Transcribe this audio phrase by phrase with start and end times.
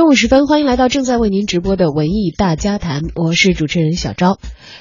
[0.00, 4.38] 中午时分，欢迎来到正在为您直播的文艺大家谈，我是主持人小昭。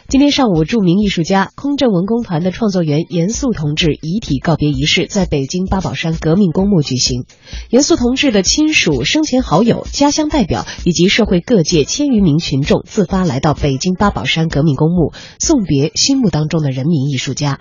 [0.07, 7.25] 今天上午，著名艺术家空政文工团的创作员严肃同志遗体告别仪式在北京八宝山革命公墓举行。
[7.69, 17.60] 严肃同志的亲属、生前好友、家乡代表以及社会各界千余名群众自发来到北京八宝山革命公墓，送别心目当中的人民艺术家。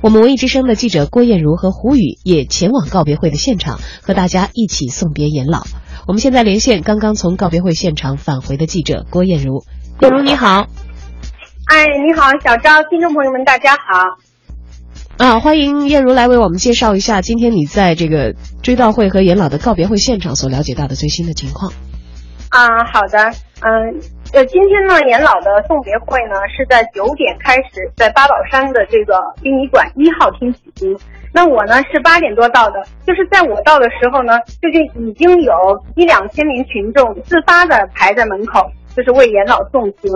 [0.00, 5.66] 我们文艺之声的记者郭艳茹和胡宇也前往告别会的现场，和大家一起送别严老。
[6.06, 9.64] 我们现在连线刚刚从告别会现场返回的记者郭艳茹。
[10.02, 10.66] 艳茹你好，
[11.64, 14.18] 哎，你好，小昭，听众朋友们，大家好。
[15.16, 21.72] 啊，欢迎艳茹来为我们介绍一下今天你在这个追悼会和严老的告别会现场所了解到的最新的情况。
[22.50, 23.18] 啊，好的，
[23.60, 24.00] 嗯，呃，
[24.34, 30.98] 呃今天呢，严老的送别会呢是在九点开始，在八宝山的这个殡仪馆一号厅举行。
[31.32, 35.54] 那我呢是八点多到的，就是在我到的时候呢，就是已经有
[35.94, 40.10] 一两千名群众自发的排在门口，就是为严老送行。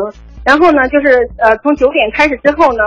[0.44, 2.82] 然后呢，就是呃从九点开始之后呢，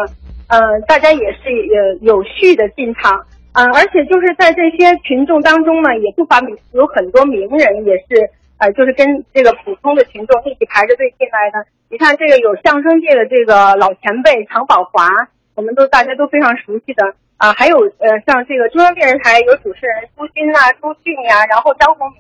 [0.50, 6.42] 呃大家也是呃有序的进场，嗯，而且就是在这些群众当中呢，也不乏
[6.74, 8.30] 有很多名人也是
[8.62, 11.66] 呃就是跟这个普通的群众一起排着队进来的。
[11.90, 15.10] 你看这个有相声界的这个老前辈常宝华，
[15.56, 17.16] 我们都大家都非常熟悉的。
[17.38, 22.14] 啊，还有呃，像这个中央电视台有主持人朱军啊、朱迅呀，然后张宏，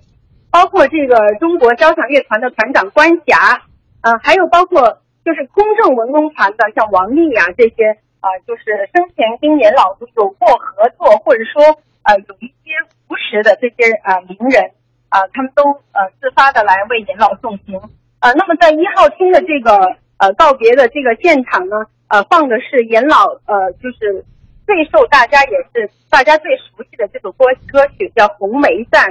[0.49, 3.61] 包括这个中国交响乐团的团长关霞，
[4.01, 12.73] 呃，还有包括就是空政文工团的像王丽呀这些啊，就是生前跟严老有过合作，或者说呃有一些
[13.07, 14.71] 扶持的这些啊名人
[15.11, 17.77] 啊，他们都呃自发的来为严老送行。
[18.19, 21.75] 呃，那么在一号厅的这个呃告别的这个现场呢，
[22.07, 24.25] 呃，放的是严老呃就是。
[24.63, 29.09] 最受大家也是大家最熟悉的这首歌歌曲叫《红梅赞》，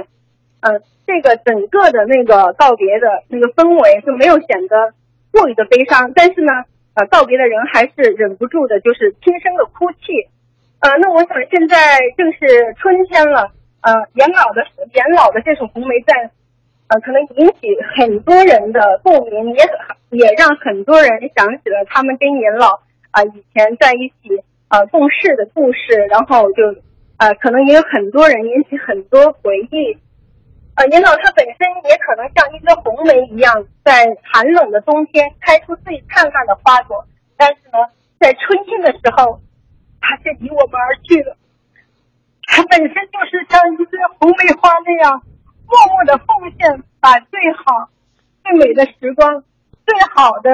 [0.61, 4.93] 嗯，这个整个的那个告别的那个氛围就没有显得
[5.29, 6.51] 过于的悲伤，但是呢，
[6.95, 10.25] 呃，告别的人还是忍不住的，就是轻声的哭泣。
[10.79, 16.15] 呃，那我想现在正是春天了，呃，严老的严老的这首《红梅赞》，
[16.87, 19.63] 呃，可能引起很多人的共鸣，也
[20.09, 22.81] 也让很多人想起了他们跟严老
[23.11, 24.43] 啊以前在一起。
[24.71, 26.63] 呃，共事的故事，然后就，
[27.17, 29.97] 呃，可能也有很多人引起很多回忆。
[30.75, 37.03] 呃，严老他本身也可能像一个红梅一样，在寒冷的冬天开出最灿烂的花朵，
[37.35, 37.79] 但是呢，
[38.17, 39.41] 在春天的时候，
[39.99, 41.35] 他却离我们而去了。
[42.51, 45.23] 他本身就是像一朵红梅花那样，
[45.65, 46.27] 默默的奉
[46.59, 47.89] 献，把最好、
[48.43, 49.41] 最美的时光、
[49.87, 50.51] 最好的。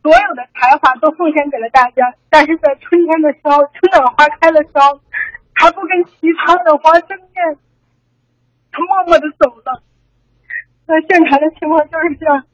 [0.00, 5.00] 所有的才华都奉献给了大家，但是在春天的时候，春暖花开的时候，
[5.54, 7.58] 他不跟其他的花争艳，
[8.70, 9.82] 他默默的走了。
[10.86, 12.44] 那现场的情况就是这样。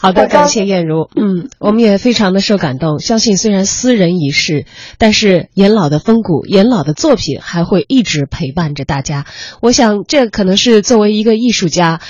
[0.00, 1.10] 好的，感谢燕如。
[1.16, 3.00] 嗯，我们也非常的受感动。
[3.00, 4.64] 相信虽然斯人已逝，
[4.96, 9.26] 但是严老的风骨、严老的作品还会一直陪伴着大家。
[9.60, 12.00] 我想，这可能是作为一个艺术家，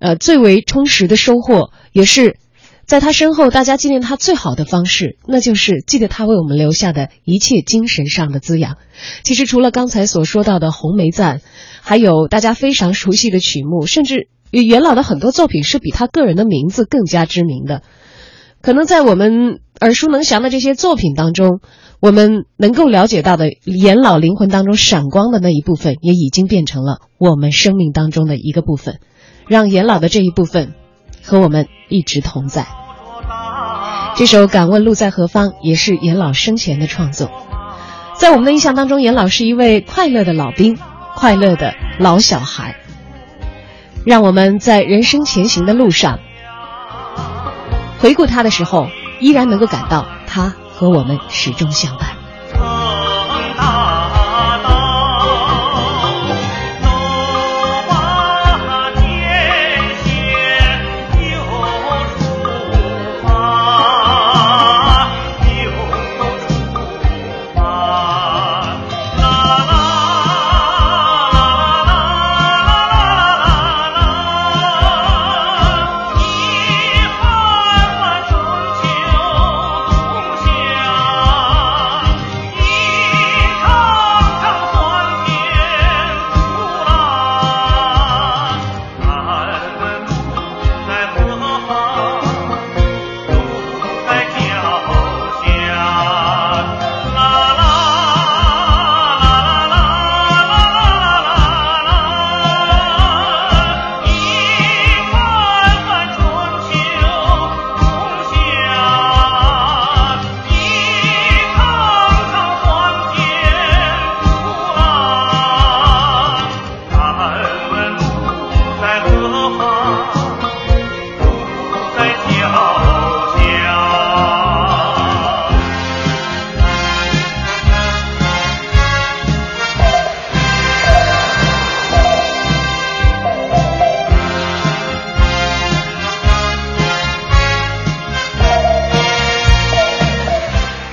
[0.00, 2.36] 呃，最为充实的收获，也是。
[2.84, 8.78] 在他身后，大家纪念他最好的方式，那就是记得他为我们留下的一切精神上的滋养。
[9.22, 11.38] 其实，除了刚才所说到的《红梅赞》，
[11.82, 17.82] 还有大家非常熟悉的曲目，甚至元老的很多作品是比他个人的名字更加知名的。
[18.62, 21.60] 可能在我们耳熟能详的这些作品当中，
[21.98, 28.98] 我们能够了解到的元老灵魂当中闪光的那一部分，也已经变成了我们生命当中的一个部分，
[29.48, 30.74] 让元老的这一部分
[31.22, 32.66] 和我们一直同在。
[34.16, 37.30] 这首《敢问路在何方》也是严老生前的创作。
[38.18, 40.78] 在我们的印象当中，严老是一位快乐的老兵，
[41.16, 42.76] 快乐的老小孩。
[44.04, 46.18] 让我们在人生前行的路上，
[47.98, 48.88] 回顾他的时候，
[49.20, 52.19] 依然能够感到他和我们始终相伴。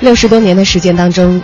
[0.07, 1.41] 六十多年的时间当中，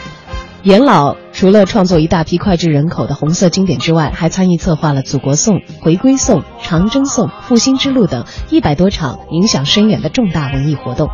[0.62, 11.10] 严老除了创作一大批脍炙人口的红色经典之外，还参与策划了《祖国颂》《回归颂》《长征颂》《复兴之路》等一百多场影响深远的重大文艺活动。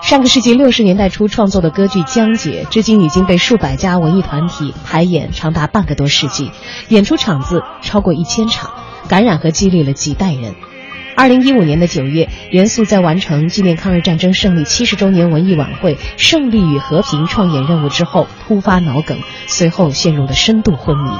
[0.00, 6.50] 上个世纪六十年代初创作的歌剧《江姐》，至今已经被数百家文艺团体排演长达半个多世纪，
[6.88, 8.70] 演出场次超过一千场，
[9.06, 10.54] 感染和激励了几代人。
[11.16, 21.10] 二零一五年的九月，元素在完成纪念抗日战争胜利七十周年文艺晚会《胜利与和平》创演任务之后，突发脑梗，随后陷入了深度昏迷。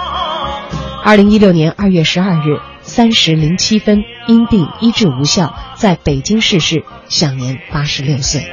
[1.02, 8.46] 二零一六年二月十二日三时零七分，因病医治无效，在北京逝世，享年八十六岁。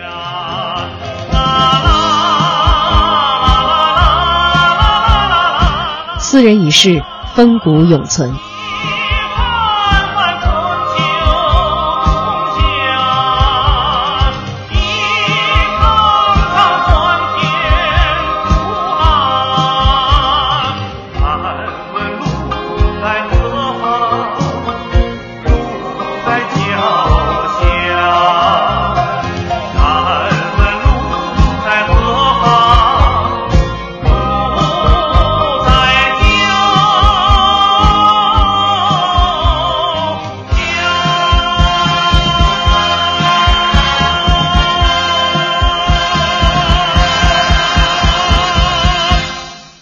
[6.20, 7.04] 斯人已逝，
[7.36, 8.34] 风骨永存。